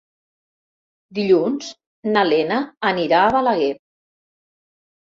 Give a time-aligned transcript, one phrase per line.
[1.19, 1.69] Dilluns
[2.17, 2.59] na Lena
[2.95, 3.73] anirà a Balaguer.